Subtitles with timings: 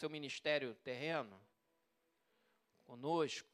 [0.00, 1.38] seu ministério terreno,
[2.84, 3.46] conosco,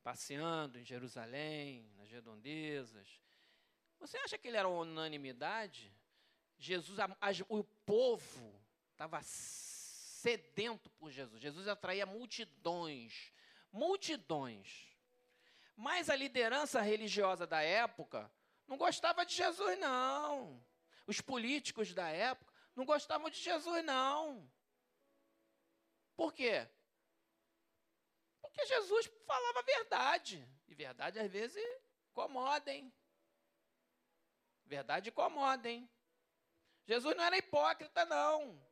[0.00, 3.20] passeando em Jerusalém, nas redondezas.
[3.98, 5.92] Você acha que ele era unanimidade?
[6.56, 8.62] Jesus, a, a, o povo
[8.92, 11.42] estava sedento por Jesus.
[11.42, 13.32] Jesus atraía multidões,
[13.72, 14.86] multidões.
[15.74, 18.30] Mas a liderança religiosa da época
[18.68, 20.64] não gostava de Jesus, não.
[21.08, 24.48] Os políticos da época não gostavam de Jesus, não.
[26.16, 26.68] Por quê?
[28.40, 30.48] Porque Jesus falava a verdade.
[30.66, 31.62] E verdade, às vezes,
[32.10, 32.92] incomoda, hein?
[34.64, 35.88] Verdade incomoda, hein?
[36.86, 38.64] Jesus não era hipócrita, não.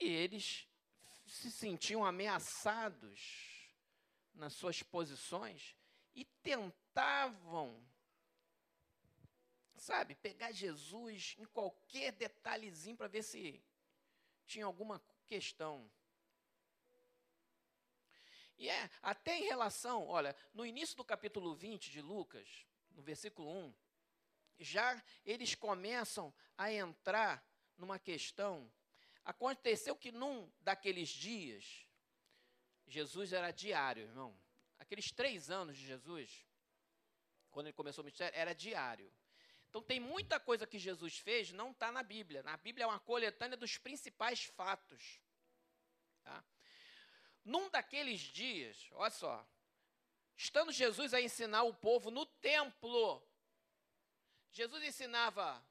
[0.00, 0.66] E eles
[1.26, 3.60] se sentiam ameaçados
[4.34, 5.76] nas suas posições
[6.14, 7.86] e tentavam,
[9.80, 13.64] sabe, pegar Jesus em qualquer detalhezinho para ver se
[14.44, 15.90] tinha alguma questão.
[18.58, 23.50] E é, até em relação, olha, no início do capítulo 20 de Lucas, no versículo
[23.50, 23.74] 1,
[24.58, 27.42] já eles começam a entrar
[27.78, 28.70] numa questão.
[29.24, 31.86] Aconteceu que num daqueles dias,
[32.86, 34.38] Jesus era diário, irmão.
[34.78, 36.46] Aqueles três anos de Jesus,
[37.50, 39.10] quando ele começou o ministério, era diário.
[39.70, 42.42] Então tem muita coisa que Jesus fez, não está na Bíblia.
[42.42, 45.20] Na Bíblia é uma coletânea dos principais fatos.
[46.24, 46.44] Tá?
[47.44, 49.48] Num daqueles dias, olha só,
[50.36, 53.24] estando Jesus a ensinar o povo no templo,
[54.50, 55.64] Jesus ensinava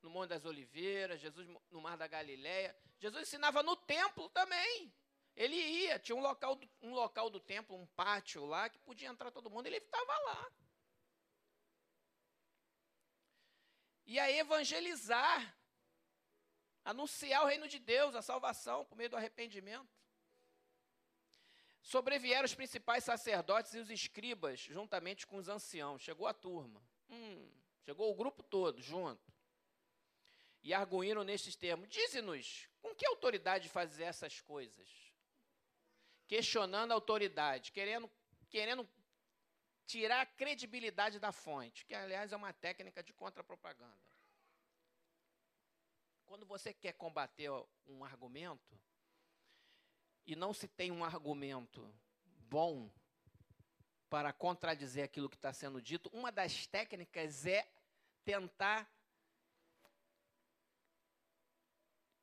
[0.00, 4.90] no Monte das Oliveiras, Jesus no Mar da Galileia, Jesus ensinava no templo também.
[5.34, 9.30] Ele ia, tinha um local, um local do templo, um pátio lá, que podia entrar
[9.30, 10.50] todo mundo, ele estava lá.
[14.06, 15.56] E a evangelizar,
[16.84, 19.88] anunciar o reino de Deus, a salvação por meio do arrependimento.
[21.82, 26.02] Sobrevieram os principais sacerdotes e os escribas, juntamente com os anciãos.
[26.02, 26.82] Chegou a turma.
[27.08, 27.48] Hum,
[27.84, 29.32] chegou o grupo todo junto.
[30.62, 34.88] E arguíram nestes termos: Dize-nos, com que autoridade fazer essas coisas?
[36.26, 38.10] Questionando a autoridade, querendo,
[38.48, 38.88] querendo
[39.86, 43.96] tirar a credibilidade da fonte, que aliás é uma técnica de contra-propaganda.
[46.24, 47.50] Quando você quer combater
[47.86, 48.78] um argumento
[50.26, 51.88] e não se tem um argumento
[52.24, 52.90] bom
[54.10, 57.68] para contradizer aquilo que está sendo dito, uma das técnicas é
[58.24, 58.90] tentar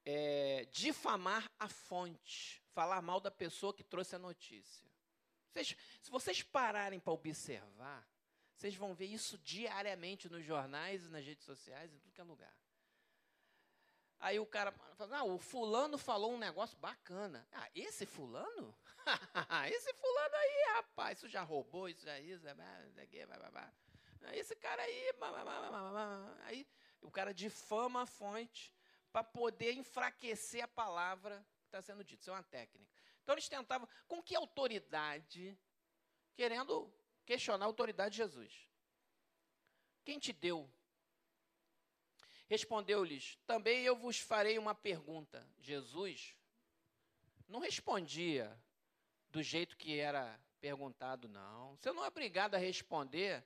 [0.06, 4.93] é, difamar a fonte, falar mal da pessoa que trouxe a notícia.
[5.54, 8.08] Vocês, se vocês pararem para observar,
[8.56, 12.54] vocês vão ver isso diariamente nos jornais, nas redes sociais, em tudo que é lugar.
[14.20, 17.46] Aí o cara fala, ah, o fulano falou um negócio bacana.
[17.52, 18.76] Ah, esse fulano?
[19.70, 22.46] esse fulano aí, rapaz, isso já roubou, isso já isso,
[24.32, 25.12] esse cara aí,
[26.46, 26.68] aí
[27.02, 28.74] o cara difama a fonte
[29.12, 32.22] para poder enfraquecer a palavra está sendo dito.
[32.22, 33.03] Isso é uma técnica.
[33.24, 35.58] Então eles tentavam, com que autoridade,
[36.36, 36.94] querendo
[37.26, 38.70] questionar a autoridade de Jesus.
[40.04, 40.70] Quem te deu?
[42.48, 45.48] Respondeu-lhes: Também eu vos farei uma pergunta.
[45.60, 46.36] Jesus
[47.48, 48.60] não respondia
[49.30, 51.76] do jeito que era perguntado, não.
[51.78, 53.44] Você não é obrigado a responder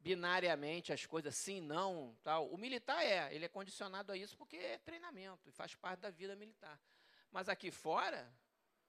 [0.00, 2.48] binariamente as coisas, sim, não, tal.
[2.50, 6.10] O militar é, ele é condicionado a isso porque é treinamento e faz parte da
[6.10, 6.78] vida militar.
[7.30, 8.30] Mas aqui fora,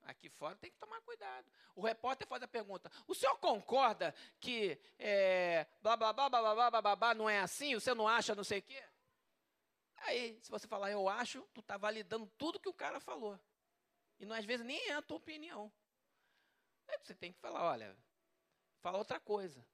[0.06, 1.52] aqui fora tem que tomar cuidado.
[1.76, 6.72] O repórter faz a pergunta: o senhor concorda que é, blá, blá, blá, blá, blá,
[6.72, 7.74] blá, blá, blá, não é assim?
[7.76, 8.84] Você não acha não sei o quê?
[9.98, 13.40] Aí, se você falar eu acho, tu está validando tudo que o cara falou.
[14.20, 15.72] E não, às vezes nem é a tua opinião.
[16.88, 17.98] Aí você tem que falar, olha,
[18.82, 19.66] fala outra coisa.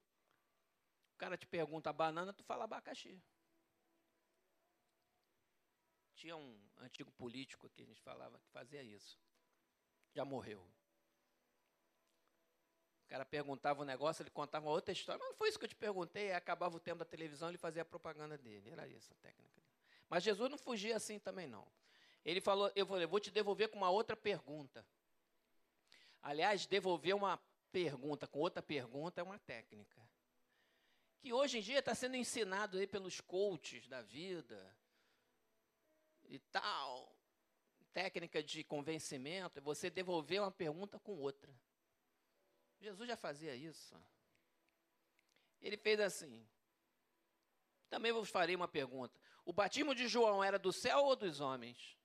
[1.13, 3.21] O cara te pergunta banana, tu fala abacaxi.
[6.15, 9.19] Tinha um antigo político que a gente falava que fazia isso.
[10.13, 10.59] Já morreu.
[13.05, 15.19] O cara perguntava um negócio, ele contava outra história.
[15.19, 16.29] Mas não foi isso que eu te perguntei.
[16.29, 18.69] Aí acabava o tempo da televisão, ele fazia a propaganda dele.
[18.69, 19.61] Era essa técnica.
[20.09, 21.67] Mas Jesus não fugia assim também, não.
[22.23, 24.85] Ele falou: Eu vou te devolver com uma outra pergunta.
[26.21, 27.37] Aliás, devolver uma
[27.71, 30.01] pergunta com outra pergunta é uma técnica.
[31.19, 34.75] Que hoje em dia está sendo ensinado aí pelos coaches da vida,
[36.31, 37.13] e tal,
[37.93, 41.53] técnica de convencimento, é você devolver uma pergunta com outra.
[42.79, 43.95] Jesus já fazia isso.
[45.61, 46.47] Ele fez assim:
[47.89, 51.97] Também vos farei uma pergunta: o batismo de João era do céu ou dos homens?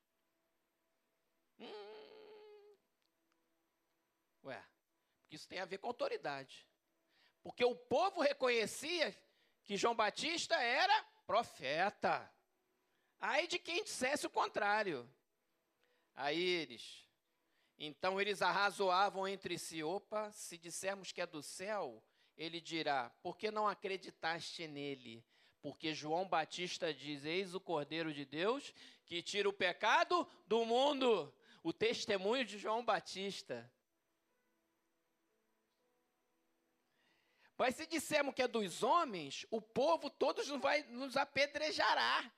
[1.59, 2.77] Hum.
[4.45, 4.65] Ué,
[5.31, 6.69] isso tem a ver com autoridade.
[7.43, 9.17] Porque o povo reconhecia
[9.65, 12.33] que João Batista era profeta.
[13.19, 15.09] Aí de quem dissesse o contrário.
[16.17, 17.07] Aí eles.
[17.79, 22.03] Então eles arrazoavam entre si: opa, se dissermos que é do céu,
[22.37, 25.25] ele dirá: por que não acreditaste nele?
[25.61, 28.73] Porque João Batista diz: Eis o Cordeiro de Deus
[29.05, 31.33] que tira o pecado do mundo.
[31.63, 33.71] O testemunho de João Batista.
[37.59, 42.31] Mas se dissermos que é dos homens, o povo todos vai, nos apedrejará.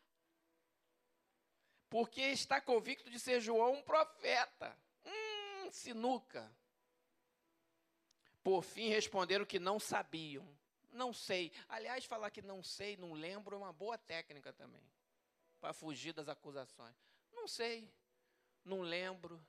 [1.89, 4.77] Porque está convicto de ser João um profeta.
[5.05, 6.51] Hum, sinuca.
[8.43, 10.47] Por fim, responderam que não sabiam.
[10.93, 11.53] Não sei.
[11.69, 14.83] Aliás, falar que não sei, não lembro, é uma boa técnica também.
[15.61, 16.97] Para fugir das acusações.
[17.33, 17.91] Não sei.
[18.65, 19.41] Não lembro.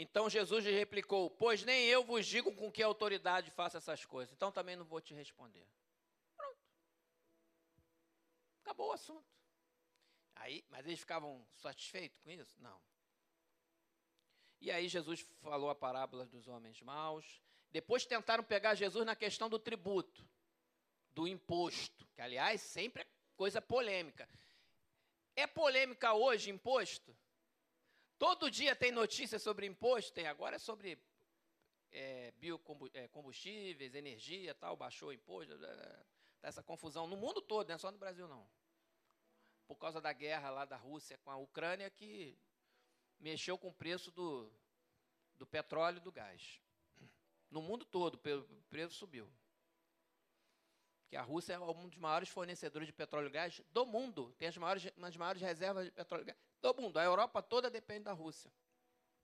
[0.00, 4.32] Então Jesus lhe replicou: Pois nem eu vos digo com que autoridade faço essas coisas,
[4.32, 5.66] então também não vou te responder.
[6.34, 6.58] Pronto.
[8.62, 9.28] Acabou o assunto.
[10.36, 12.56] Aí, mas eles ficavam satisfeitos com isso?
[12.62, 12.80] Não.
[14.58, 17.38] E aí Jesus falou a parábola dos homens maus.
[17.70, 20.26] Depois tentaram pegar Jesus na questão do tributo,
[21.10, 23.06] do imposto, que aliás sempre é
[23.36, 24.26] coisa polêmica.
[25.36, 27.14] É polêmica hoje imposto?
[28.20, 31.02] Todo dia tem notícia sobre imposto, tem agora é sobre
[31.90, 36.04] é, biocombustíveis, energia, tal, baixou o imposto, tá
[36.42, 38.46] essa confusão no mundo todo, não é só no Brasil não.
[39.66, 42.38] Por causa da guerra lá da Rússia com a Ucrânia que
[43.18, 44.52] mexeu com o preço do,
[45.38, 46.60] do petróleo e do gás.
[47.50, 49.32] No mundo todo, o preço subiu.
[51.08, 54.34] Que a Rússia é um dos maiores fornecedores de petróleo e gás do mundo.
[54.36, 56.98] Tem as maiores, das maiores reservas de petróleo e gás do mundo.
[56.98, 58.52] A Europa toda depende da Rússia.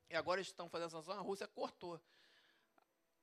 [0.08, 2.00] E agora eles estão fazendo sanção, a Rússia cortou.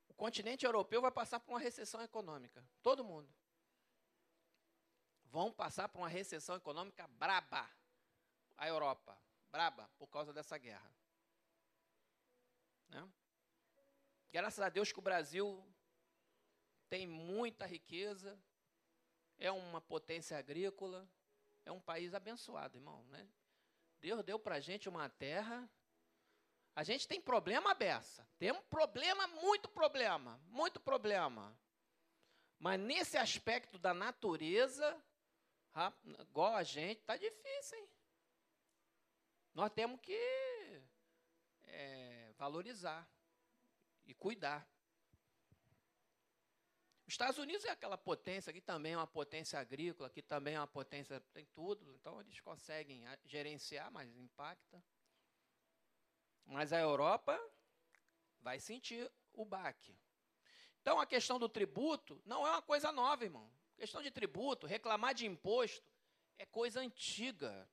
[0.08, 2.64] O continente europeu vai passar por uma recessão econômica.
[2.82, 3.28] Todo mundo.
[5.24, 7.68] Vão passar por uma recessão econômica braba.
[8.56, 9.18] A Europa.
[9.50, 10.94] Braba, por causa dessa guerra.
[12.88, 13.08] Né?
[14.32, 15.64] Graças a Deus que o Brasil
[16.88, 18.38] tem muita riqueza,
[19.38, 21.08] é uma potência agrícola,
[21.64, 23.04] é um país abençoado, irmão.
[23.06, 23.28] Né?
[24.04, 25.66] Deus deu para a gente uma terra.
[26.76, 28.28] A gente tem problema beça.
[28.38, 31.58] Tem um problema, muito problema, muito problema.
[32.58, 35.02] Mas nesse aspecto da natureza,
[36.20, 37.88] igual a gente, está difícil, hein?
[39.54, 40.82] Nós temos que
[41.62, 43.08] é, valorizar
[44.04, 44.68] e cuidar.
[47.06, 50.60] Os Estados Unidos é aquela potência que também é uma potência agrícola, que também é
[50.60, 54.82] uma potência, tem tudo, então eles conseguem gerenciar, mas impacta.
[56.46, 57.38] Mas a Europa
[58.40, 59.94] vai sentir o baque.
[60.80, 63.50] Então a questão do tributo não é uma coisa nova, irmão.
[63.76, 65.84] A questão de tributo, reclamar de imposto,
[66.38, 67.68] é coisa antiga.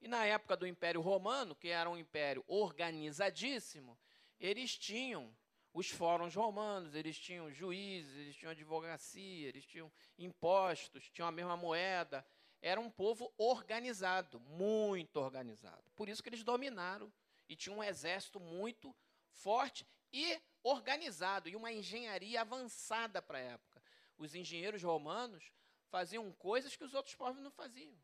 [0.00, 3.98] E na época do Império Romano, que era um império organizadíssimo,
[4.38, 5.34] eles tinham
[5.72, 11.56] os fóruns romanos, eles tinham juízes, eles tinham advocacia, eles tinham impostos, tinham a mesma
[11.56, 12.26] moeda.
[12.60, 15.84] Era um povo organizado, muito organizado.
[15.94, 17.12] Por isso que eles dominaram
[17.48, 18.94] e tinham um exército muito
[19.30, 23.82] forte e organizado e uma engenharia avançada para a época.
[24.18, 25.52] Os engenheiros romanos
[25.88, 27.96] faziam coisas que os outros povos não faziam.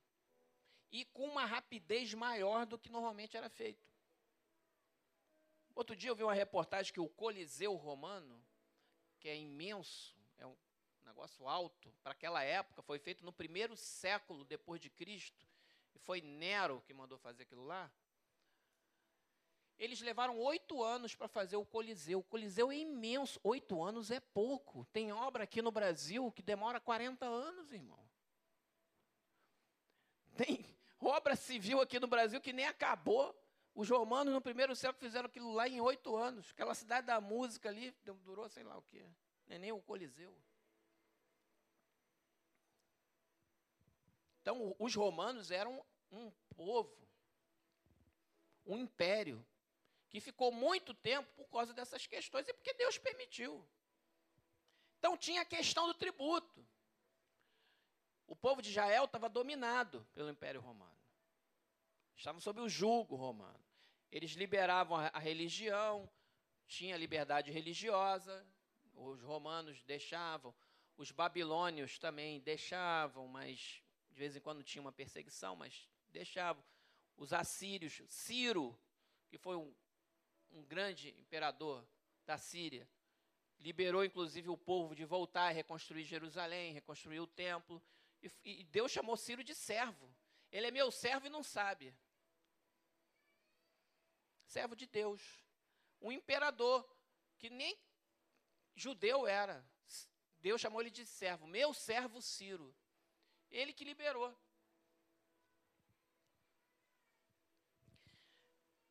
[0.90, 3.84] E com uma rapidez maior do que normalmente era feito.
[5.76, 8.42] Outro dia eu vi uma reportagem que o Coliseu Romano,
[9.20, 10.56] que é imenso, é um
[11.04, 15.46] negócio alto, para aquela época, foi feito no primeiro século depois de Cristo,
[15.94, 17.92] e foi Nero que mandou fazer aquilo lá.
[19.78, 22.20] Eles levaram oito anos para fazer o Coliseu.
[22.20, 23.38] O Coliseu é imenso.
[23.44, 24.86] Oito anos é pouco.
[24.86, 28.02] Tem obra aqui no Brasil que demora 40 anos, irmão.
[30.34, 30.64] Tem
[30.98, 33.38] obra civil aqui no Brasil que nem acabou.
[33.76, 36.50] Os romanos, no primeiro século, fizeram aquilo lá em oito anos.
[36.50, 39.06] Aquela cidade da música ali durou sei lá o quê.
[39.46, 40.34] Nem, nem o Coliseu.
[44.40, 47.06] Então, os romanos eram um povo,
[48.64, 49.46] um império,
[50.08, 53.62] que ficou muito tempo por causa dessas questões e porque Deus permitiu.
[54.98, 56.66] Então, tinha a questão do tributo.
[58.26, 60.96] O povo de Israel estava dominado pelo Império Romano.
[62.16, 63.65] Estavam sob o jugo romano.
[64.10, 66.08] Eles liberavam a, religião,
[66.66, 68.46] tinha liberdade religiosa,
[68.94, 70.54] os romanos deixavam,
[70.96, 76.64] os babilônios também deixavam, mas de vez em quando tinha uma perseguição, mas deixavam.
[77.16, 78.78] Os assírios, Ciro,
[79.28, 79.74] que foi um,
[80.50, 81.86] um grande imperador
[82.24, 82.88] da Síria,
[83.58, 87.82] liberou inclusive o povo de voltar a reconstruir Jerusalém, reconstruir o templo,
[88.22, 90.14] e, e Deus chamou Ciro de servo.
[90.50, 91.94] Ele é meu servo e não sabe.
[94.46, 95.22] Servo de Deus.
[96.00, 96.88] Um imperador
[97.38, 97.78] que nem
[98.74, 99.64] judeu era.
[100.40, 102.74] Deus chamou ele de servo, meu servo Ciro.
[103.50, 104.36] Ele que liberou.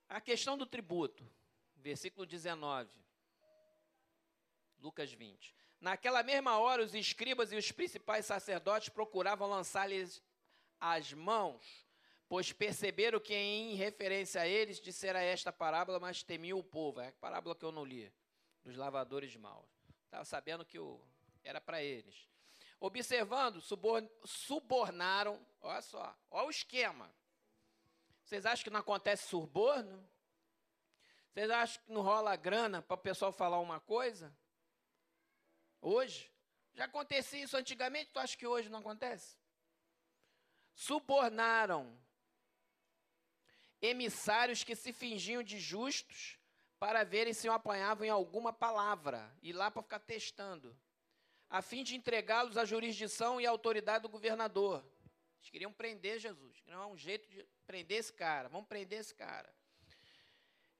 [0.07, 1.27] A questão do tributo,
[1.75, 2.89] versículo 19,
[4.79, 5.55] Lucas 20.
[5.79, 10.21] Naquela mesma hora, os escribas e os principais sacerdotes procuravam lançar-lhes
[10.79, 11.84] as mãos,
[12.27, 16.99] pois perceberam que, em referência a eles, dissera esta parábola, mas temiam o povo.
[16.99, 18.11] É a parábola que eu não li,
[18.63, 19.69] dos lavadores maus.
[20.05, 20.99] Estava sabendo que o,
[21.43, 22.27] era para eles.
[22.79, 23.61] Observando,
[24.25, 27.13] subornaram, olha só, olha o esquema.
[28.23, 30.07] Vocês acham que não acontece suborno?
[31.31, 34.35] Vocês acham que não rola grana para o pessoal falar uma coisa?
[35.79, 36.31] Hoje?
[36.73, 39.37] Já acontecia isso antigamente, tu acha que hoje não acontece?
[40.73, 41.97] Subornaram
[43.81, 46.37] emissários que se fingiam de justos
[46.79, 50.77] para verem se o apanhavam em alguma palavra e lá para ficar testando
[51.49, 54.85] a fim de entregá-los à jurisdição e à autoridade do governador.
[55.39, 56.63] Eles queriam prender Jesus.
[56.65, 58.49] Não há um jeito de prender esse cara.
[58.49, 59.53] Vamos prender esse cara.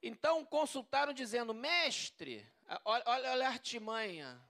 [0.02, 2.46] Então consultaram dizendo: Mestre,
[2.84, 4.42] olha, olha a artimanha.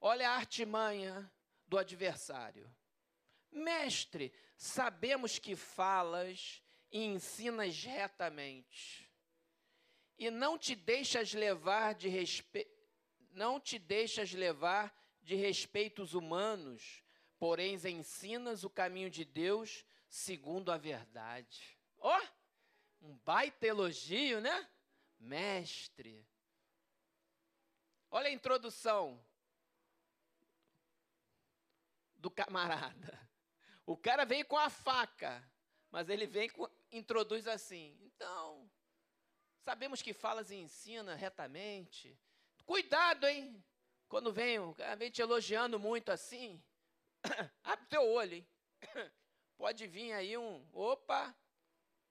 [0.00, 1.30] Olha a artimanha
[1.66, 2.70] do adversário.
[3.50, 9.10] Mestre, sabemos que falas e ensinas retamente,
[10.18, 12.76] e não te deixas levar de respeito
[13.36, 17.04] não te deixas levar de respeitos humanos,
[17.38, 21.78] porém ensinas o caminho de Deus segundo a verdade.
[21.98, 24.68] Ó, oh, um baita elogio, né?
[25.18, 26.26] Mestre.
[28.10, 29.22] Olha a introdução
[32.16, 33.28] do camarada.
[33.84, 35.46] O cara veio com a faca,
[35.96, 36.50] mas ele vem
[36.92, 37.96] introduz assim.
[38.02, 38.70] Então,
[39.64, 42.20] sabemos que falas e ensina retamente,
[42.66, 43.64] Cuidado, hein?
[44.06, 44.58] Quando vem,
[44.98, 46.62] vem te elogiando muito assim,
[47.64, 48.46] abre teu olho, hein?
[49.56, 51.34] Pode vir aí um, opa,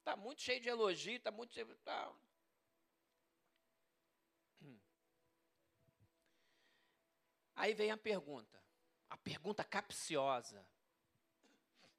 [0.03, 2.11] tá muito cheio de elogio, tá muito cheio, tá.
[7.55, 8.59] Aí vem a pergunta,
[9.11, 10.67] a pergunta capciosa.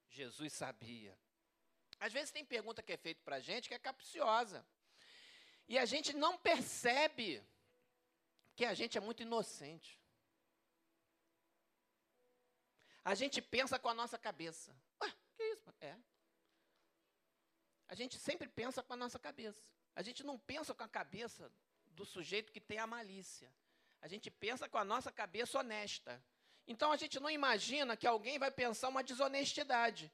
[0.09, 1.17] Jesus sabia.
[1.99, 4.67] Às vezes tem pergunta que é feita para a gente que é capciosa.
[5.69, 7.43] E a gente não percebe
[8.55, 10.01] que a gente é muito inocente.
[13.05, 14.77] A gente pensa com a nossa cabeça.
[15.01, 15.75] Ué, que isso?
[15.81, 15.97] É.
[17.89, 19.69] A gente sempre pensa com a nossa cabeça.
[19.95, 21.51] A gente não pensa com a cabeça
[21.87, 23.53] do sujeito que tem a malícia.
[24.01, 26.23] A gente pensa com a nossa cabeça honesta.
[26.67, 30.13] Então a gente não imagina que alguém vai pensar uma desonestidade.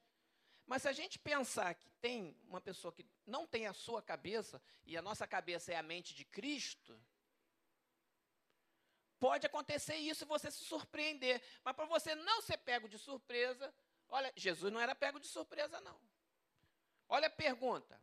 [0.66, 4.62] Mas se a gente pensar que tem uma pessoa que não tem a sua cabeça,
[4.84, 6.98] e a nossa cabeça é a mente de Cristo,
[9.22, 11.40] Pode acontecer isso e você se surpreender.
[11.62, 13.72] Mas para você não ser pego de surpresa,
[14.08, 15.96] olha, Jesus não era pego de surpresa, não.
[17.08, 18.00] Olha a pergunta: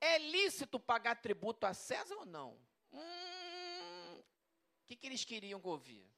[0.00, 2.58] é lícito pagar tributo a César ou não?
[2.90, 6.10] Hum, o que, que eles queriam ouvir?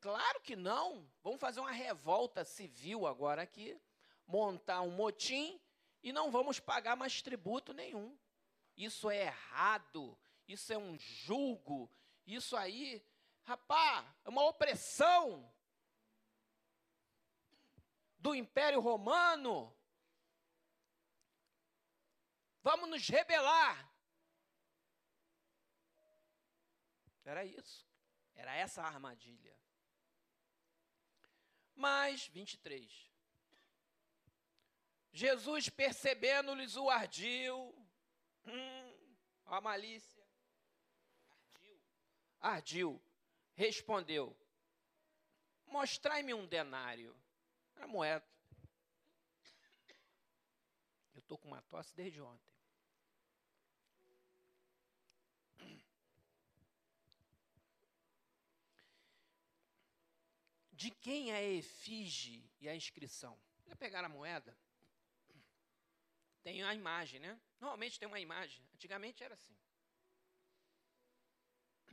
[0.00, 1.10] Claro que não.
[1.24, 3.76] Vamos fazer uma revolta civil agora aqui,
[4.30, 5.60] montar um motim
[6.02, 8.16] e não vamos pagar mais tributo nenhum.
[8.76, 11.90] Isso é errado, isso é um julgo,
[12.26, 13.04] isso aí,
[13.42, 15.52] rapá, é uma opressão
[18.18, 19.76] do Império Romano.
[22.62, 23.90] Vamos nos rebelar.
[27.24, 27.86] Era isso.
[28.34, 29.58] Era essa a armadilha.
[31.74, 33.09] Mas, 23.
[35.12, 37.74] Jesus, percebendo-lhes o ardil,
[38.46, 40.20] hum, a malícia,
[42.40, 43.00] Ardil
[43.54, 44.34] respondeu:
[45.66, 47.14] Mostrai-me um denário.
[47.76, 48.26] A moeda.
[51.14, 52.50] Eu estou com uma tosse desde ontem.
[60.72, 63.38] De quem é a efígie e a inscrição?
[63.66, 64.56] Vai pegar a moeda?
[66.50, 67.40] Tem a imagem, né?
[67.60, 68.60] Normalmente tem uma imagem.
[68.74, 69.56] Antigamente era assim.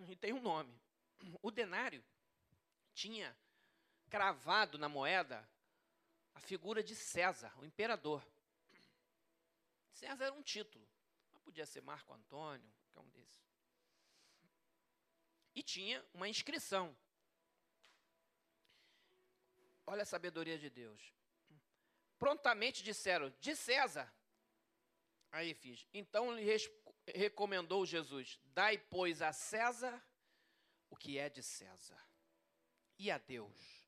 [0.09, 0.81] E tem um nome.
[1.43, 2.03] O denário
[2.91, 3.37] tinha
[4.09, 5.47] cravado na moeda
[6.33, 8.27] a figura de César, o imperador.
[9.91, 10.87] César era um título.
[11.31, 13.47] Mas podia ser Marco Antônio, qualquer um desses.
[15.53, 16.97] E tinha uma inscrição.
[19.85, 21.13] Olha a sabedoria de Deus.
[22.17, 24.11] Prontamente disseram, de César.
[25.31, 25.85] Aí fiz.
[25.93, 26.45] Então lhe
[27.07, 30.03] recomendou Jesus: Dai, pois, a César
[30.89, 32.01] o que é de César,
[32.97, 33.87] e a Deus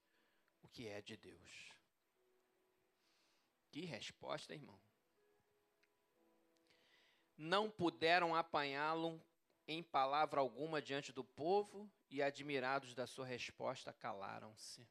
[0.61, 1.73] o que é de Deus.
[3.71, 4.79] Que resposta, irmão.
[7.37, 9.23] Não puderam apanhá-lo
[9.67, 14.85] em palavra alguma diante do povo e, admirados da sua resposta, calaram-se.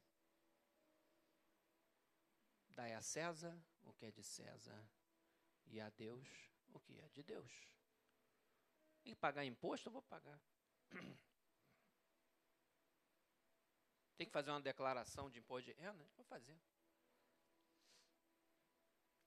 [2.69, 4.89] Dai a César o que é de César
[5.69, 6.27] e a Deus
[6.73, 7.51] o que é de Deus.
[9.01, 9.87] Que pagar imposto?
[9.87, 10.39] Eu vou pagar.
[14.17, 16.05] Tem que fazer uma declaração de imposto de renda?
[16.15, 16.59] Vou fazer.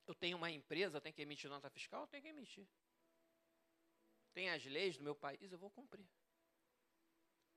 [0.06, 2.02] Eu tenho uma empresa, eu tenho que emitir nota fiscal?
[2.02, 2.68] Eu tenho que emitir.
[4.34, 6.06] Tem as leis do meu país, eu vou cumprir.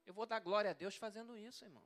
[0.06, 1.86] Eu vou dar glória a Deus fazendo isso, irmão.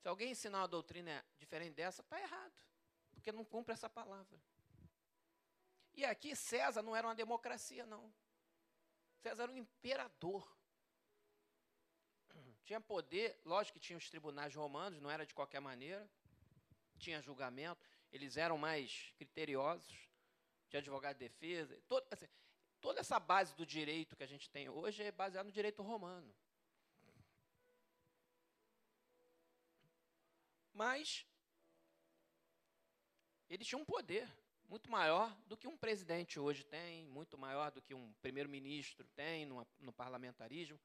[0.00, 2.71] Se alguém ensinar uma doutrina diferente dessa, está errado.
[3.12, 4.40] Porque não cumpre essa palavra.
[5.94, 8.12] E aqui César não era uma democracia, não.
[9.18, 10.56] César era um imperador.
[12.64, 16.08] Tinha poder, lógico que tinha os tribunais romanos, não era de qualquer maneira.
[16.98, 20.08] Tinha julgamento, eles eram mais criteriosos.
[20.68, 21.80] Tinha advogado de defesa.
[21.86, 22.26] Todo, assim,
[22.80, 26.34] toda essa base do direito que a gente tem hoje é baseada no direito romano.
[30.72, 31.26] Mas
[33.54, 34.26] ele tinha um poder
[34.66, 39.44] muito maior do que um presidente hoje tem, muito maior do que um primeiro-ministro tem
[39.44, 40.80] no, no parlamentarismo,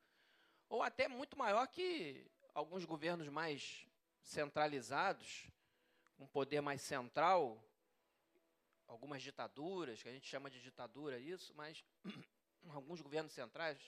[0.68, 3.88] ou até muito maior que alguns governos mais
[4.22, 5.48] centralizados,
[6.20, 7.64] um poder mais central,
[8.86, 11.86] algumas ditaduras, que a gente chama de ditadura isso, mas
[12.68, 13.80] alguns governos centrais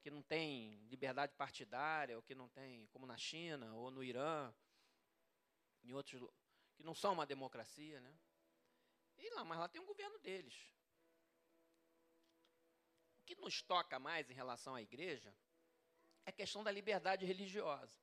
[0.00, 4.50] que não têm liberdade partidária, ou que não têm, como na China, ou no Irã,
[5.84, 6.22] em outros
[6.74, 8.18] que não são uma democracia, né?
[9.18, 10.54] E lá, mas lá tem um governo deles.
[13.20, 15.34] O que nos toca mais em relação à igreja
[16.24, 17.96] é a questão da liberdade religiosa.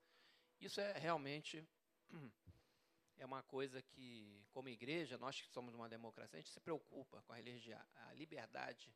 [0.60, 1.68] Isso é realmente
[3.18, 7.22] é uma coisa que, como igreja, nós que somos uma democracia, a gente se preocupa
[7.24, 8.94] com a, a liberdade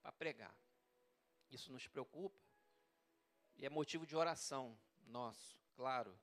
[0.00, 0.56] para pregar.
[1.50, 2.40] Isso nos preocupa
[3.56, 6.18] e é motivo de oração nosso, claro.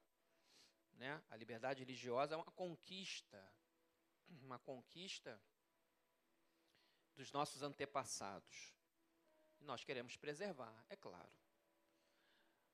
[0.95, 1.21] Né?
[1.29, 3.53] A liberdade religiosa é uma conquista
[4.43, 5.39] uma conquista
[7.15, 8.73] dos nossos antepassados.
[9.60, 11.31] E nós queremos preservar, é claro.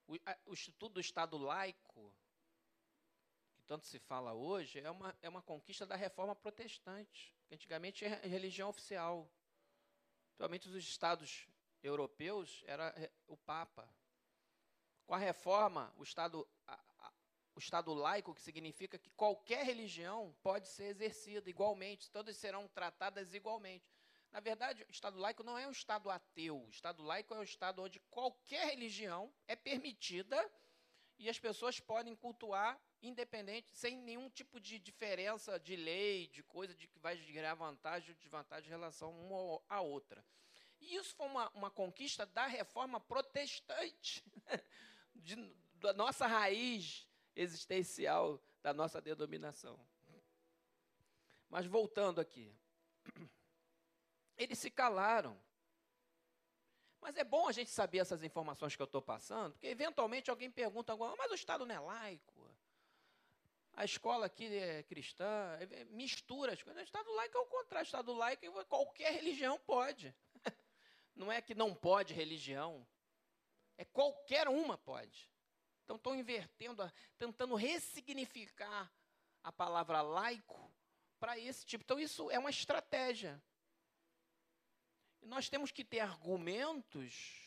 [0.08, 2.14] O, a, o Instituto do Estado Laico,
[3.54, 8.04] que tanto se fala hoje, é uma, é uma conquista da reforma protestante, que antigamente
[8.04, 9.32] é religião oficial.
[10.30, 11.48] Principalmente os estados
[11.84, 12.94] europeus, era
[13.28, 13.88] o Papa.
[15.06, 16.48] Com a reforma, o Estado,
[17.62, 23.86] Estado laico, que significa que qualquer religião pode ser exercida igualmente, todas serão tratadas igualmente.
[24.32, 26.58] Na verdade, o Estado laico não é um Estado ateu.
[26.66, 30.38] O Estado laico é um Estado onde qualquer religião é permitida
[31.20, 36.74] e as pessoas podem cultuar independente, sem nenhum tipo de diferença de lei, de coisa
[36.74, 40.24] de que vai gerar vantagem ou desvantagem em relação uma à outra.
[40.80, 44.24] E isso foi uma, uma conquista da reforma protestante,
[45.14, 45.36] de,
[45.74, 47.08] da nossa raiz
[47.42, 49.80] existencial da nossa denominação.
[51.50, 52.56] Mas voltando aqui.
[54.38, 55.38] Eles se calaram.
[57.02, 60.52] Mas é bom a gente saber essas informações que eu estou passando, porque eventualmente alguém
[60.52, 62.42] pergunta mas o Estado não é laico?
[63.74, 66.82] A escola aqui é cristã, é, mistura as coisas.
[66.82, 67.86] O Estado laico é o contrário.
[67.86, 70.16] O Estado laico, qualquer religião pode.
[71.16, 72.88] Não é que não pode religião.
[73.78, 75.30] É qualquer uma pode.
[75.92, 78.90] Então, estou invertendo, tentando ressignificar
[79.44, 80.74] a palavra laico
[81.20, 81.84] para esse tipo.
[81.84, 83.44] Então, isso é uma estratégia.
[85.22, 87.42] E nós temos que ter argumentos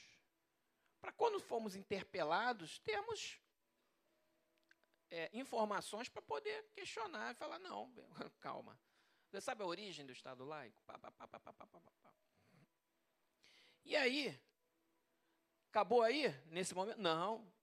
[1.00, 3.40] para quando formos interpelados, termos
[5.10, 7.90] é, informações para poder questionar e falar, não,
[8.40, 8.78] calma.
[9.30, 10.82] Você sabe a origem do Estado laico?
[10.84, 11.54] Pá, pá, pá,
[13.86, 14.38] e aí,
[15.70, 16.98] acabou aí, nesse momento?
[16.98, 17.53] Não,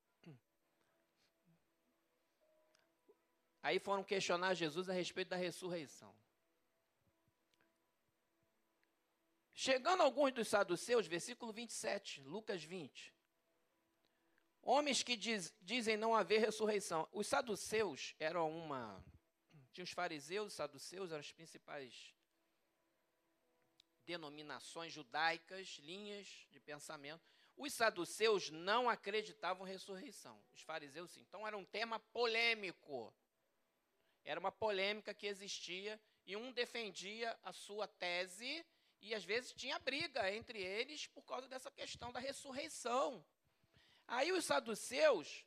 [3.61, 6.13] Aí foram questionar Jesus a respeito da ressurreição.
[9.53, 13.13] Chegando alguns dos saduceus, versículo 27, Lucas 20.
[14.63, 17.07] Homens que diz, dizem não haver ressurreição.
[17.11, 19.03] Os saduceus eram uma.
[19.71, 22.13] Tinha os fariseus, os saduceus eram as principais
[24.05, 27.23] denominações judaicas, linhas de pensamento.
[27.55, 30.41] Os saduceus não acreditavam em ressurreição.
[30.53, 31.21] Os fariseus sim.
[31.21, 33.13] Então era um tema polêmico.
[34.23, 38.65] Era uma polêmica que existia e um defendia a sua tese
[39.01, 43.25] e às vezes tinha briga entre eles por causa dessa questão da ressurreição.
[44.07, 45.45] Aí os saduceus,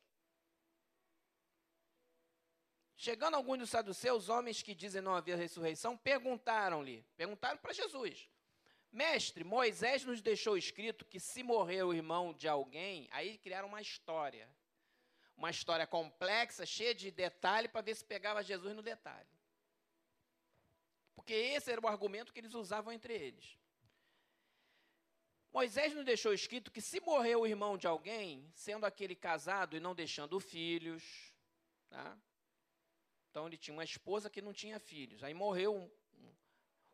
[2.96, 8.28] chegando alguns dos saduceus, homens que dizem não haver ressurreição, perguntaram-lhe, perguntaram para Jesus:
[8.90, 13.82] Mestre, Moisés nos deixou escrito que se morrer o irmão de alguém, aí criaram uma
[13.82, 14.48] história.
[15.36, 19.28] Uma história complexa, cheia de detalhe, para ver se pegava Jesus no detalhe.
[21.14, 23.58] Porque esse era o argumento que eles usavam entre eles.
[25.52, 29.80] Moisés nos deixou escrito que se morrer o irmão de alguém, sendo aquele casado e
[29.80, 31.32] não deixando filhos,
[31.88, 32.18] tá?
[33.30, 35.90] então ele tinha uma esposa que não tinha filhos, aí morreu um,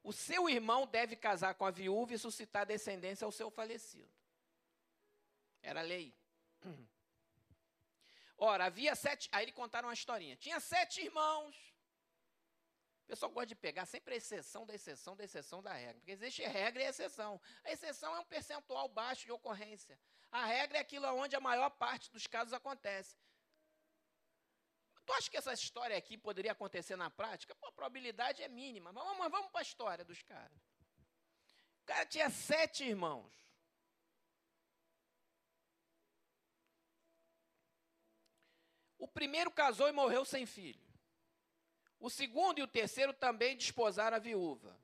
[0.03, 4.11] o seu irmão deve casar com a viúva e suscitar descendência ao seu falecido.
[5.63, 6.15] Era lei.
[8.41, 9.29] Ora, havia sete.
[9.31, 10.35] Aí ele contaram uma historinha.
[10.37, 11.71] Tinha sete irmãos
[13.11, 15.95] pessoal gosta de pegar sempre a exceção da exceção da exceção da regra.
[15.95, 17.41] Porque existe regra e exceção.
[17.65, 19.99] A exceção é um percentual baixo de ocorrência.
[20.31, 23.17] A regra é aquilo onde a maior parte dos casos acontece.
[25.05, 27.55] Tu acha que essa história aqui poderia acontecer na prática?
[27.57, 28.93] Pô, a probabilidade é mínima.
[28.93, 30.59] Mas vamos, vamos para a história dos caras.
[31.83, 33.35] O cara tinha sete irmãos.
[39.21, 40.81] Primeiro casou e morreu sem filho.
[41.99, 44.75] O segundo e o terceiro também desposaram a viúva.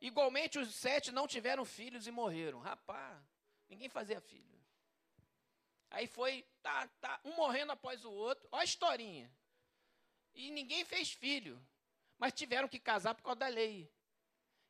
[0.00, 2.58] Igualmente, os sete não tiveram filhos e morreram.
[2.58, 3.22] Rapaz,
[3.68, 4.58] ninguém fazia filho.
[5.90, 8.48] Aí foi, tá, tá, um morrendo após o outro.
[8.50, 9.30] Olha a historinha.
[10.32, 11.62] E ninguém fez filho.
[12.16, 13.92] Mas tiveram que casar por causa da lei.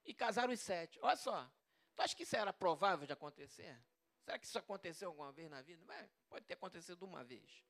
[0.05, 0.99] E casaram os sete.
[1.01, 1.49] Olha só.
[1.95, 3.81] Tu acha que isso era provável de acontecer?
[4.25, 5.85] Será que isso aconteceu alguma vez na vida?
[5.87, 7.63] Mas pode ter acontecido uma vez.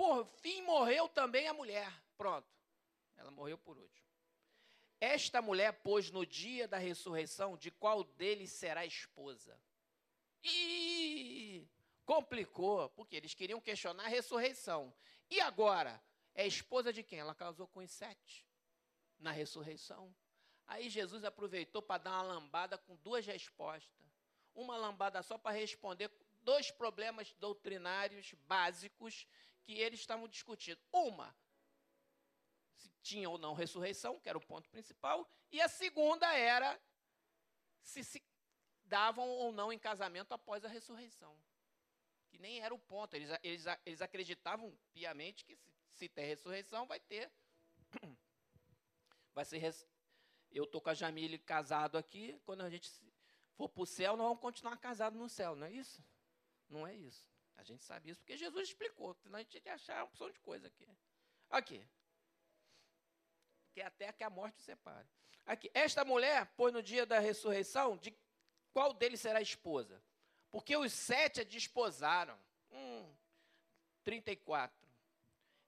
[0.00, 1.92] Por fim morreu também a mulher.
[2.16, 2.48] Pronto.
[3.18, 4.08] Ela morreu por último.
[4.98, 9.60] Esta mulher, pois, no dia da ressurreição, de qual deles será esposa?
[10.42, 11.68] E
[12.06, 14.90] complicou, porque eles queriam questionar a ressurreição.
[15.28, 16.02] E agora?
[16.34, 17.18] É esposa de quem?
[17.18, 18.48] Ela casou com os sete
[19.18, 20.14] na ressurreição.
[20.66, 24.06] Aí Jesus aproveitou para dar uma lambada com duas respostas.
[24.54, 26.10] Uma lambada só para responder
[26.40, 29.26] dois problemas doutrinários básicos
[29.62, 30.80] que eles estavam discutindo.
[30.92, 31.34] Uma,
[32.76, 36.80] se tinha ou não ressurreição, que era o ponto principal, e a segunda era
[37.82, 38.22] se se
[38.84, 41.36] davam ou não em casamento após a ressurreição.
[42.28, 43.14] Que nem era o ponto.
[43.14, 47.30] Eles, eles, eles acreditavam piamente que se, se tem ressurreição, vai ter.
[49.32, 49.62] Vai ser.
[50.50, 52.40] Eu estou com a Jamile casado aqui.
[52.44, 52.90] Quando a gente
[53.54, 56.04] for para o céu, nós vamos continuar casados no céu, não é isso?
[56.68, 57.28] Não é isso.
[57.60, 60.40] A gente sabe isso porque Jesus explicou, senão a gente ia achar uma opção de
[60.40, 60.88] coisa aqui.
[61.50, 61.86] Aqui.
[63.72, 65.06] Que até que a morte separe.
[65.44, 65.70] Aqui.
[65.74, 68.16] Esta mulher, pois no dia da ressurreição, de
[68.72, 70.02] qual deles será esposa?
[70.50, 72.38] Porque os sete a desposaram.
[72.70, 73.14] Hum,
[74.04, 74.88] 34.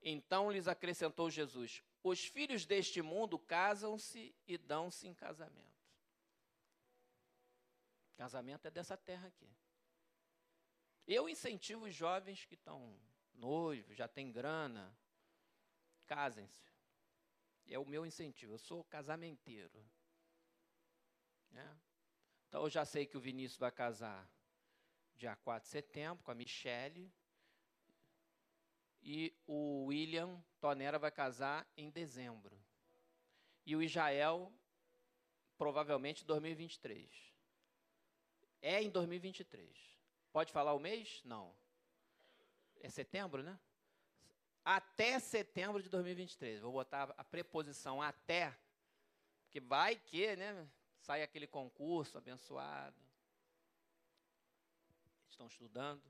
[0.01, 5.63] Então lhes acrescentou Jesus: Os filhos deste mundo casam-se e dão-se em casamento.
[8.17, 9.51] Casamento é dessa terra aqui.
[11.07, 12.99] Eu incentivo os jovens que estão
[13.35, 14.97] noivos, já têm grana,
[16.07, 16.71] casem-se.
[17.69, 18.55] É o meu incentivo.
[18.55, 19.85] Eu sou casamenteiro.
[21.51, 21.79] Né?
[22.49, 24.31] Então eu já sei que o Vinícius vai casar
[25.17, 27.13] dia 4 de setembro com a Michele.
[29.03, 32.57] E o William Tonera vai casar em dezembro.
[33.65, 34.53] E o Israel,
[35.57, 37.33] provavelmente 2023.
[38.61, 39.92] É em 2023.
[40.33, 41.21] Pode falar o mês?
[41.25, 41.55] Não.
[42.81, 43.59] É setembro, né?
[44.65, 46.61] Até setembro de 2023.
[46.61, 48.57] Vou botar a preposição até,
[49.43, 50.69] porque vai que, né?
[51.01, 52.97] Sai aquele concurso abençoado.
[55.29, 56.03] Estão estudando.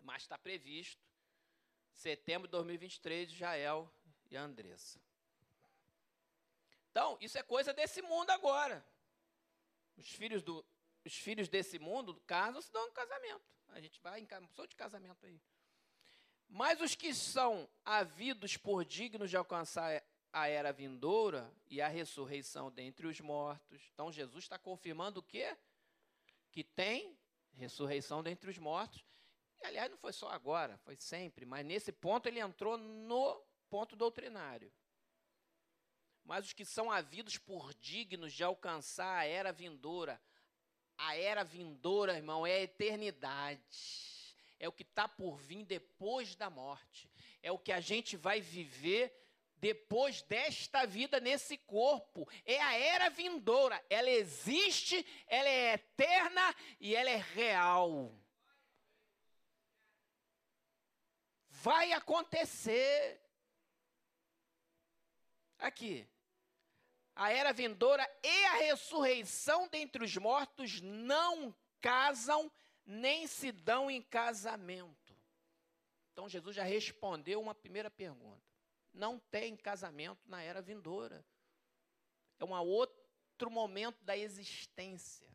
[0.00, 1.06] Mas está previsto.
[1.92, 3.92] Setembro de 2023, Jael
[4.30, 5.00] e Andressa.
[6.90, 8.84] Então, isso é coisa desse mundo agora.
[9.96, 10.64] Os filhos do,
[11.04, 13.54] os filhos desse mundo casam se dão um casamento.
[13.68, 15.40] A gente vai em sou de casamento aí.
[16.48, 22.70] Mas os que são havidos por dignos de alcançar a era vindoura e a ressurreição
[22.70, 23.82] dentre os mortos.
[23.92, 25.56] Então Jesus está confirmando o quê?
[26.50, 27.16] Que tem
[27.52, 29.04] ressurreição dentre os mortos.
[29.60, 33.94] E, aliás, não foi só agora, foi sempre, mas nesse ponto ele entrou no ponto
[33.94, 34.72] doutrinário.
[36.24, 40.20] Mas os que são havidos por dignos de alcançar a era vindoura,
[41.00, 43.60] a era vindoura, irmão, é a eternidade.
[44.58, 47.10] É o que está por vir depois da morte.
[47.42, 49.16] É o que a gente vai viver
[49.56, 52.28] depois desta vida nesse corpo.
[52.44, 53.82] É a era vindoura.
[53.88, 58.14] Ela existe, ela é eterna e ela é real.
[61.48, 63.20] Vai acontecer.
[65.58, 66.06] Aqui.
[67.20, 72.50] A era vindoura e a ressurreição dentre os mortos não casam
[72.86, 75.14] nem se dão em casamento.
[76.12, 78.50] Então Jesus já respondeu uma primeira pergunta
[78.92, 81.24] não tem casamento na era vindoura.
[82.38, 85.28] É um outro momento da existência.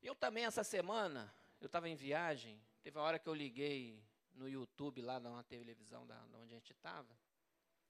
[0.00, 4.02] Eu também, essa semana, eu estava em viagem, teve uma hora que eu liguei
[4.34, 7.16] no YouTube, lá na televisão da, onde a gente estava,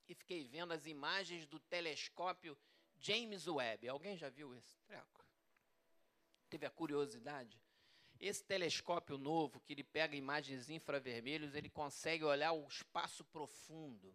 [0.08, 2.56] e fiquei vendo as imagens do telescópio
[2.98, 3.88] James Webb.
[3.88, 5.24] Alguém já viu esse treco?
[6.48, 7.60] Teve a curiosidade?
[8.20, 14.14] Esse telescópio novo, que ele pega imagens infravermelhos, ele consegue olhar o espaço profundo,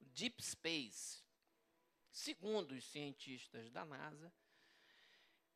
[0.00, 1.22] deep space,
[2.10, 4.32] segundo os cientistas da NASA,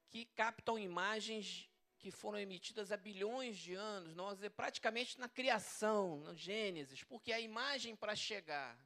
[0.08, 6.20] que captam imagens que foram emitidas há bilhões de anos, nós é praticamente na criação,
[6.20, 8.78] no Gênesis, porque a imagem para chegar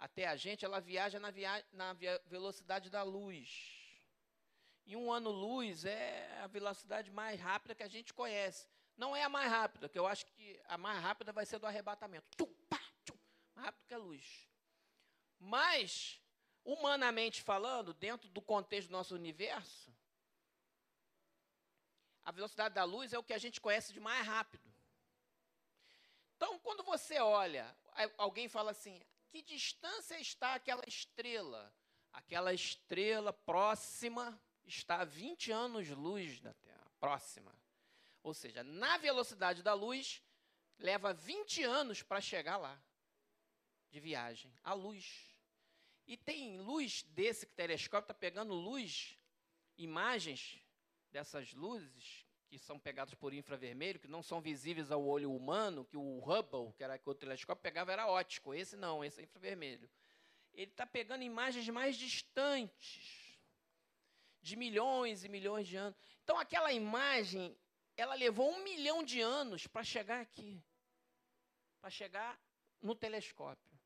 [0.00, 1.92] até a gente, ela viaja na, via na
[2.26, 3.78] velocidade da luz.
[4.86, 8.66] E um ano-luz é a velocidade mais rápida que a gente conhece.
[8.96, 11.66] Não é a mais rápida, que eu acho que a mais rápida vai ser do
[11.66, 12.26] arrebatamento.
[12.34, 13.18] Tchum, pá, tchum,
[13.54, 14.48] mais rápido que a luz.
[15.38, 16.18] Mas,
[16.64, 19.94] humanamente falando, dentro do contexto do nosso universo,
[22.24, 24.66] a velocidade da luz é o que a gente conhece de mais rápido.
[26.36, 27.76] Então, quando você olha,
[28.16, 28.98] alguém fala assim:
[29.30, 31.72] que distância está aquela estrela?
[32.12, 37.54] Aquela estrela próxima está a 20 anos-luz da Terra, próxima.
[38.22, 40.22] Ou seja, na velocidade da luz,
[40.78, 42.80] leva 20 anos para chegar lá,
[43.88, 45.26] de viagem, a luz.
[46.06, 49.16] E tem luz desse telescópio, está pegando luz,
[49.76, 50.60] imagens
[51.10, 55.96] dessas luzes, que são pegadas por infravermelho, que não são visíveis ao olho humano, que
[55.96, 58.52] o Hubble, que era que o telescópio pegava, era ótico.
[58.52, 59.88] Esse não, esse é infravermelho.
[60.52, 63.38] Ele está pegando imagens mais distantes
[64.42, 65.96] de milhões e milhões de anos.
[66.24, 67.56] Então, aquela imagem,
[67.96, 70.60] ela levou um milhão de anos para chegar aqui,
[71.80, 72.36] para chegar
[72.82, 73.78] no telescópio.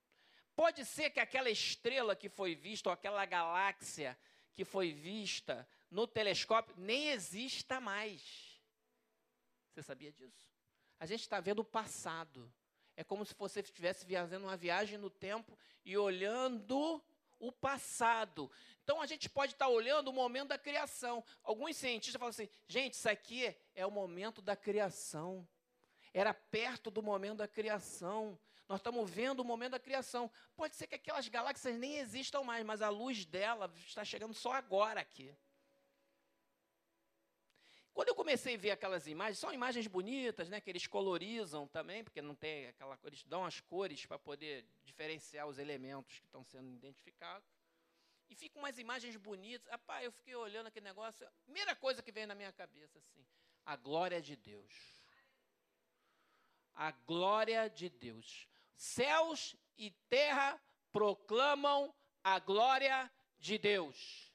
[0.57, 4.19] Pode ser que aquela estrela que foi vista, ou aquela galáxia
[4.55, 8.44] que foi vista no telescópio, nem exista mais.
[9.75, 10.49] Você sabia disso?
[11.01, 12.49] A gente está vendo o passado.
[12.97, 17.03] É como se você estivesse fazendo uma viagem no tempo e olhando
[17.41, 18.49] o passado.
[18.85, 21.25] Então a gente pode estar olhando o momento da criação.
[21.43, 25.47] Alguns cientistas falam assim: gente, isso aqui é o momento da criação.
[26.13, 28.39] Era perto do momento da criação.
[28.69, 30.31] Nós estamos vendo o momento da criação.
[30.55, 34.53] Pode ser que aquelas galáxias nem existam mais, mas a luz dela está chegando só
[34.53, 35.37] agora aqui.
[37.95, 42.03] Quando eu comecei a ver aquelas imagens, são imagens bonitas, né, que eles colorizam também,
[42.03, 46.43] porque não tem aquela, eles dão as cores para poder diferenciar os elementos que estão
[46.43, 47.49] sendo identificados.
[48.29, 49.71] E ficam umas imagens bonitas.
[49.71, 51.25] Rapaz, eu fiquei olhando aquele negócio.
[51.45, 53.25] Primeira coisa que veio na minha cabeça assim:
[53.65, 54.75] a glória de Deus.
[56.75, 58.49] A glória de Deus.
[58.75, 64.34] Céus e terra proclamam a glória de Deus.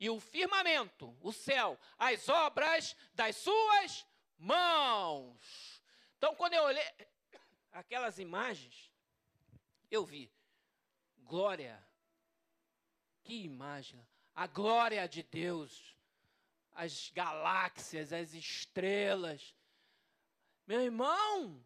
[0.00, 4.06] E o firmamento, o céu, as obras das suas
[4.38, 5.82] mãos.
[6.16, 6.82] Então, quando eu olhei
[7.70, 8.90] aquelas imagens,
[9.90, 10.32] eu vi
[11.18, 11.86] glória
[13.22, 14.04] que imagem!
[14.34, 15.94] A glória de Deus,
[16.72, 19.54] as galáxias, as estrelas.
[20.66, 21.64] Meu irmão,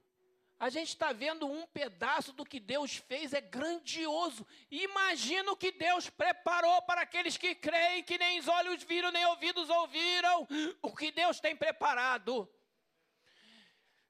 [0.58, 4.46] a gente está vendo um pedaço do que Deus fez, é grandioso.
[4.70, 9.26] Imagina o que Deus preparou para aqueles que creem, que nem os olhos viram, nem
[9.26, 10.46] ouvidos ouviram,
[10.80, 12.48] o que Deus tem preparado.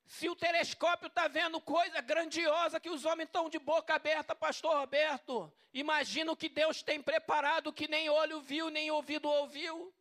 [0.07, 4.76] Se o telescópio está vendo coisa grandiosa que os homens estão de boca aberta, pastor
[4.76, 9.92] Roberto, imagina o que Deus tem preparado que nem olho viu, nem ouvido ouviu.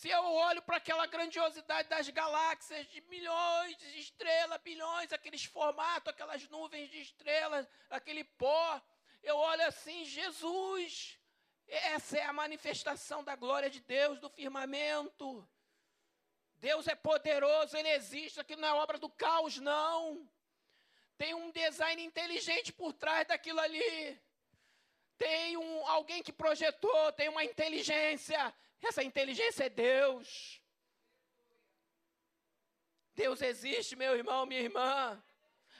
[0.00, 6.08] Se eu olho para aquela grandiosidade das galáxias, de milhões de estrelas, bilhões, aqueles formatos,
[6.08, 8.80] aquelas nuvens de estrelas, aquele pó,
[9.22, 11.18] eu olho assim, Jesus,
[11.66, 15.46] essa é a manifestação da glória de Deus, do firmamento.
[16.54, 20.26] Deus é poderoso, Ele existe, aquilo não é obra do caos, não.
[21.18, 24.18] Tem um design inteligente por trás daquilo ali.
[25.20, 28.40] Tem um, alguém que projetou, tem uma inteligência.
[28.80, 30.62] Essa inteligência é Deus.
[33.14, 35.22] Deus existe, meu irmão, minha irmã.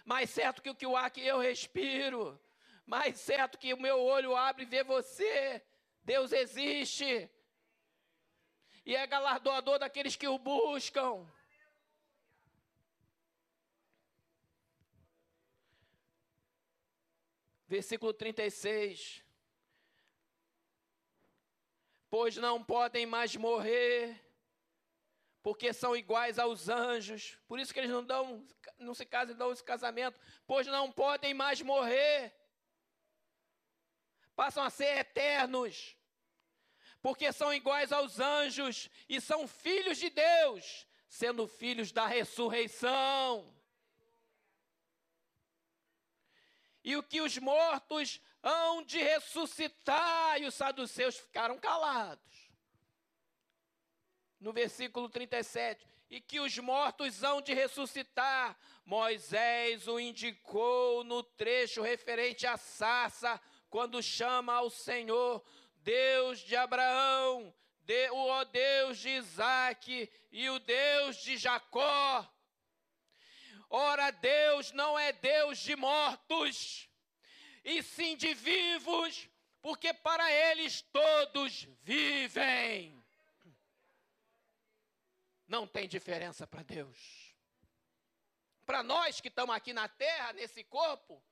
[0.04, 2.38] Mais certo que o que o ar que eu respiro.
[2.84, 5.64] Mais certo que o meu olho abre e vê você.
[6.02, 7.30] Deus existe.
[8.84, 11.26] E é galardoador daqueles que o buscam.
[17.66, 19.29] Versículo 36
[22.10, 24.20] pois não podem mais morrer,
[25.42, 27.38] porque são iguais aos anjos.
[27.46, 28.44] Por isso que eles não dão,
[28.78, 32.34] não se casam e dão esse casamento, pois não podem mais morrer.
[34.34, 35.96] Passam a ser eternos,
[37.00, 43.54] porque são iguais aos anjos e são filhos de Deus, sendo filhos da ressurreição.
[46.82, 50.40] E o que os mortos hão de ressuscitar.
[50.40, 52.50] E os saduceus ficaram calados.
[54.38, 55.86] No versículo 37.
[56.10, 58.58] E que os mortos hão de ressuscitar.
[58.84, 65.44] Moisés o indicou no trecho referente à sarça, quando chama ao Senhor,
[65.76, 72.28] Deus de Abraão, de, o Deus de Isaac e o Deus de Jacó.
[73.70, 76.90] Ora, Deus não é Deus de mortos
[77.64, 79.28] e sim de vivos,
[79.62, 83.00] porque para eles todos vivem.
[85.46, 86.98] Não tem diferença para Deus.
[88.66, 91.22] Para nós que estamos aqui na terra, nesse corpo,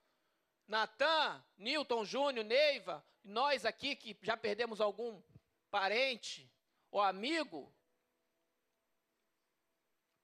[0.68, 5.20] Natan, Newton Júnior, Neiva, nós aqui que já perdemos algum
[5.70, 6.48] parente
[6.90, 7.72] ou amigo,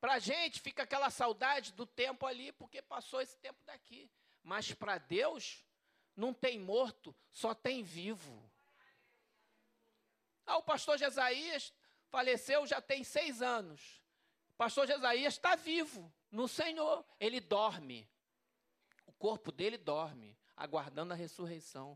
[0.05, 4.11] para a gente fica aquela saudade do tempo ali, porque passou esse tempo daqui.
[4.43, 5.65] Mas para Deus,
[6.15, 8.53] não tem morto, só tem vivo.
[10.45, 11.73] Ah, o pastor Jesaías
[12.11, 14.03] faleceu já tem seis anos.
[14.51, 17.03] O pastor Jesaías está vivo no Senhor.
[17.19, 18.07] Ele dorme.
[19.07, 21.93] O corpo dele dorme, aguardando a ressurreição.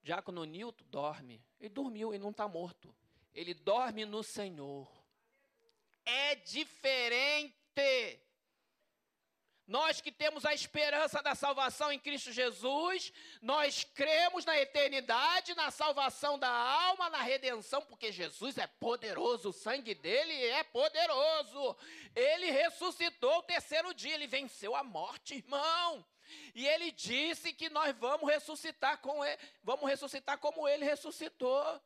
[0.00, 1.44] O diácono Nilton dorme.
[1.60, 2.96] Ele dormiu e não está morto.
[3.34, 4.99] Ele dorme no Senhor.
[6.10, 8.20] É diferente.
[9.70, 15.70] Nós que temos a esperança da salvação em Cristo Jesus, nós cremos na eternidade, na
[15.70, 21.76] salvação da alma, na redenção, porque Jesus é poderoso, o sangue dele é poderoso.
[22.16, 26.04] Ele ressuscitou o terceiro dia, ele venceu a morte, irmão.
[26.52, 31.80] E ele disse que nós vamos ressuscitar com ele, vamos ressuscitar como ele ressuscitou.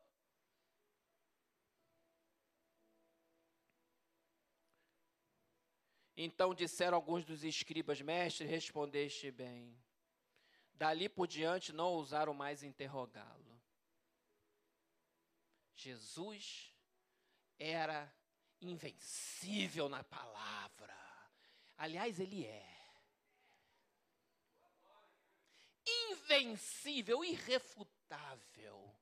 [6.16, 9.76] Então disseram alguns dos escribas, mestre, respondeste bem.
[10.74, 13.60] Dali por diante não ousaram mais interrogá-lo.
[15.74, 16.72] Jesus
[17.58, 18.12] era
[18.60, 20.96] invencível na palavra.
[21.76, 22.74] Aliás, ele é.
[26.10, 28.94] Invencível, irrefutável.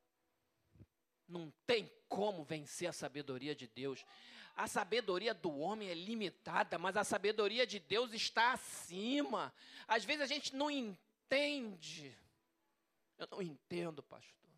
[1.28, 4.04] Não tem como vencer a sabedoria de Deus.
[4.54, 9.52] A sabedoria do homem é limitada, mas a sabedoria de Deus está acima.
[9.88, 12.14] Às vezes a gente não entende.
[13.16, 14.50] Eu não entendo, pastor.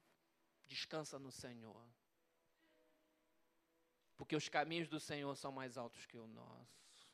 [0.66, 1.86] Descansa no Senhor.
[4.16, 7.08] Porque os caminhos do Senhor são mais altos que o nosso.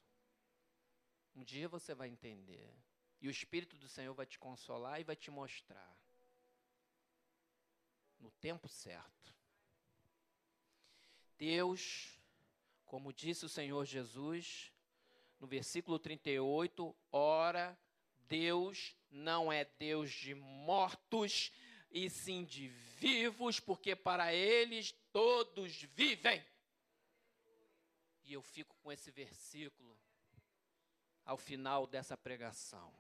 [1.35, 2.73] Um dia você vai entender.
[3.21, 5.97] E o Espírito do Senhor vai te consolar e vai te mostrar.
[8.19, 9.35] No tempo certo.
[11.41, 12.21] Deus
[12.91, 14.73] como disse o Senhor Jesus
[15.41, 17.79] no versículo 38, ora,
[18.29, 21.51] Deus não é Deus de mortos,
[21.91, 22.69] e sim de
[22.99, 26.45] vivos, porque para eles todos vivem.
[28.25, 29.97] E eu fico com esse versículo
[31.25, 32.93] ao final dessa pregação.